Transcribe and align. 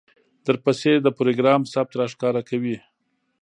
درپسې 0.47 0.91
د 0.99 1.07
پروګرام 1.17 1.61
ثبت 1.73 1.93
راښکاره 1.99 2.41
کوي، 2.49 2.77